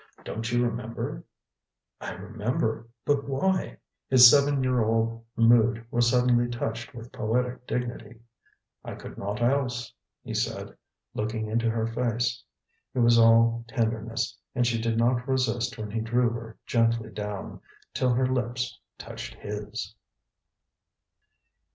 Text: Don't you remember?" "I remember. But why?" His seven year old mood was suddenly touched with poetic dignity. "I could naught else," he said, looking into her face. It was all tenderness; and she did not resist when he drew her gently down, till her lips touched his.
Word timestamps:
Don't 0.23 0.51
you 0.51 0.63
remember?" 0.65 1.23
"I 1.99 2.13
remember. 2.13 2.87
But 3.05 3.29
why?" 3.29 3.77
His 4.09 4.27
seven 4.27 4.63
year 4.63 4.79
old 4.83 5.23
mood 5.35 5.85
was 5.91 6.09
suddenly 6.09 6.47
touched 6.49 6.95
with 6.95 7.11
poetic 7.11 7.67
dignity. 7.67 8.19
"I 8.83 8.95
could 8.95 9.15
naught 9.15 9.43
else," 9.43 9.93
he 10.23 10.33
said, 10.33 10.75
looking 11.13 11.45
into 11.49 11.69
her 11.69 11.85
face. 11.85 12.43
It 12.95 12.99
was 13.01 13.19
all 13.19 13.63
tenderness; 13.67 14.35
and 14.55 14.65
she 14.65 14.81
did 14.81 14.97
not 14.97 15.27
resist 15.27 15.77
when 15.77 15.91
he 15.91 16.01
drew 16.01 16.31
her 16.31 16.57
gently 16.65 17.11
down, 17.11 17.61
till 17.93 18.09
her 18.11 18.25
lips 18.25 18.79
touched 18.97 19.35
his. 19.35 19.93